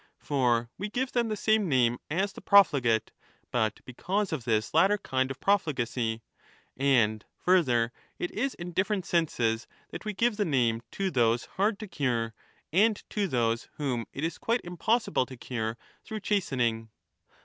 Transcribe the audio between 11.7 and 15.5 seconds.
to cure and to those whom it is quite impossible to